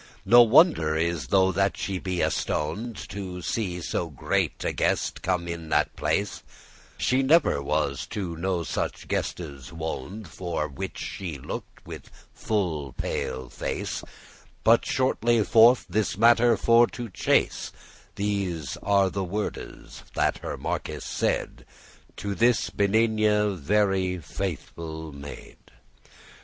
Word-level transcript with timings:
*before 0.01 0.23
No 0.25 0.41
wonder 0.41 0.95
is 0.97 1.27
though 1.27 1.51
that 1.51 1.77
she 1.77 1.99
be 1.99 2.21
astoned,* 2.21 2.95
*astonished 2.95 3.11
To 3.11 3.39
see 3.43 3.81
so 3.81 4.09
great 4.09 4.63
a 4.65 4.73
guest 4.73 5.21
come 5.21 5.47
in 5.47 5.69
that 5.69 5.95
place, 5.95 6.41
She 6.97 7.21
never 7.21 7.61
was 7.61 8.07
to 8.07 8.35
no 8.35 8.63
such 8.63 9.07
guestes 9.07 9.69
woned;* 9.69 9.73
*accustomed, 9.73 9.77
wont 9.77 10.27
For 10.27 10.67
which 10.69 10.97
she 10.97 11.37
looked 11.37 11.85
with 11.85 12.09
full 12.33 12.93
pale 12.93 13.47
face. 13.49 14.03
But 14.63 14.87
shortly 14.87 15.43
forth 15.43 15.85
this 15.87 16.17
matter 16.17 16.57
for 16.57 16.87
to 16.87 17.07
chase,* 17.09 17.71
*push 17.71 17.71
on, 17.71 17.81
pursue 17.83 18.09
These 18.15 18.77
are 18.81 19.11
the 19.11 19.23
wordes 19.23 20.01
that 20.15 20.39
the 20.41 20.57
marquis 20.57 21.01
said 21.01 21.63
To 22.17 22.33
this 22.33 22.71
benigne, 22.71 23.55
very,* 23.55 24.17
faithful 24.17 25.11
maid. 25.11 25.57